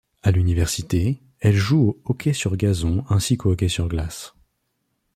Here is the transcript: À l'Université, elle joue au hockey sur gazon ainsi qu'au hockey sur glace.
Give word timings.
À 0.23 0.31
l'Université, 0.31 1.21
elle 1.41 1.53
joue 1.53 1.79
au 1.83 2.01
hockey 2.05 2.33
sur 2.33 2.57
gazon 2.57 3.05
ainsi 3.09 3.37
qu'au 3.37 3.51
hockey 3.51 3.67
sur 3.69 3.87
glace. 3.87 4.33